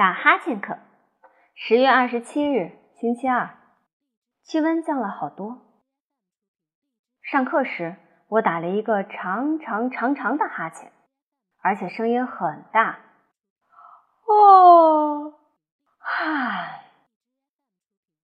[0.00, 0.78] 打哈欠课，
[1.54, 3.50] 十月二十七日，星期二，
[4.40, 5.58] 气温降了好多。
[7.20, 7.96] 上课时，
[8.28, 10.90] 我打了一个长长长长的哈欠，
[11.60, 13.00] 而且声音很大。
[14.24, 15.34] 哦，
[15.98, 16.80] 哈，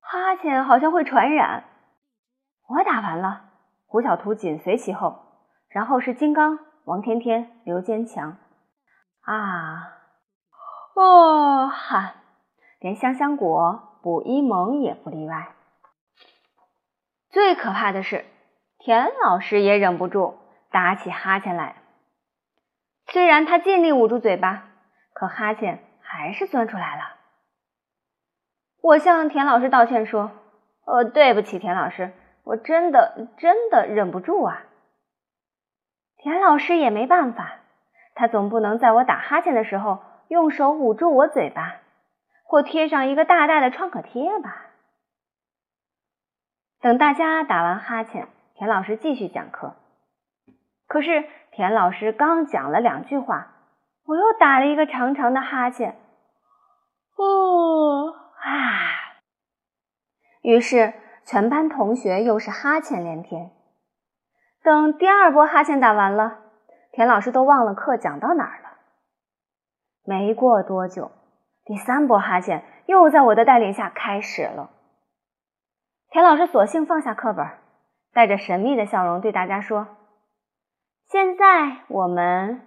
[0.01, 1.65] 哈欠好像会传染。
[2.69, 3.51] 我打完了，
[3.85, 5.27] 胡小图紧随其后，
[5.69, 8.39] 然后是金刚、王天天、刘坚强。
[9.21, 9.93] 啊。
[10.99, 12.15] 哦哈，
[12.81, 15.49] 连香香果、卜一萌也不例外。
[17.29, 18.25] 最可怕的是，
[18.79, 20.39] 田老师也忍不住
[20.71, 21.77] 打起哈欠来。
[23.09, 24.69] 虽然他尽力捂住嘴巴，
[25.13, 27.17] 可哈欠还是钻出来了。
[28.81, 30.31] 我向田老师道歉说
[30.87, 34.63] ：“呃，对不起，田老师，我真的真的忍不住啊。”
[36.17, 37.59] 田老师也没办法，
[38.15, 39.99] 他总不能在我打哈欠的时候。
[40.29, 41.77] 用手捂住我嘴巴，
[42.45, 44.67] 或贴上一个大大的创可贴吧。
[46.81, 49.75] 等大家打完哈欠，田老师继续讲课。
[50.87, 53.55] 可是田老师刚讲了两句话，
[54.05, 55.97] 我又打了一个长长的哈欠。
[57.17, 59.19] 哦啊！
[60.43, 60.93] 于是
[61.25, 63.51] 全班同学又是哈欠连天。
[64.63, 66.39] 等第二波哈欠打完了，
[66.93, 68.66] 田老师都忘了课讲到哪儿了。
[70.07, 71.11] 没过多久，
[71.65, 74.71] 第三波哈欠又在我的带领下开始了。
[76.11, 77.45] 田老师索性放下课本，
[78.13, 79.89] 带着神秘的笑容对大家说
[81.11, 82.63] ：“现在我们……”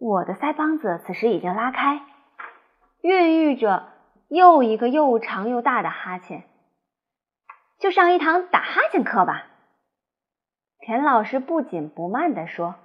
[0.00, 2.00] 我的腮帮子此时已经拉开，
[3.02, 3.92] 孕育着
[4.28, 6.44] 又一个又长又大的哈欠。
[7.78, 9.44] 就上一堂打哈欠课吧。
[10.78, 12.76] 田老师不紧不慢地说：“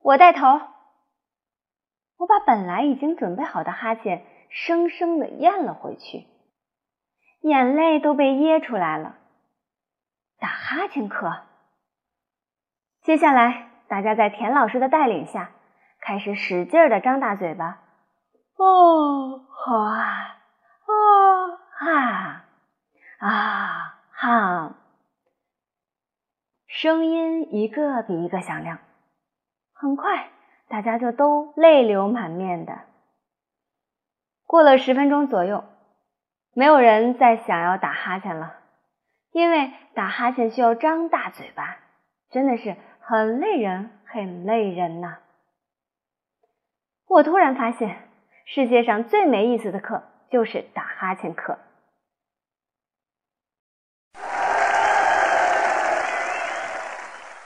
[0.00, 0.60] 我带头。”
[2.18, 6.26] 我把本来已经准备好的哈欠生生的咽了回去，
[7.40, 9.18] 眼泪都被噎出来了。
[10.38, 11.42] 打哈欠课，
[13.02, 15.50] 接下来大家在田老师的带领下
[16.00, 17.82] 开始使劲的张大嘴巴，
[18.56, 20.38] 哦，好啊，
[20.86, 22.44] 哦，哈，
[23.18, 24.74] 啊，哈，
[26.66, 28.78] 声音一个比一个响亮，
[29.72, 30.30] 很快。
[30.68, 32.80] 大家就都泪流满面的。
[34.44, 35.64] 过了十分钟左右，
[36.52, 38.54] 没有人再想要打哈欠了，
[39.32, 41.78] 因为打哈欠需要张大嘴巴，
[42.30, 45.18] 真的是很累人，很累人呐。
[47.08, 48.08] 我突然发现，
[48.44, 51.58] 世界上最没意思的课就是打哈欠课。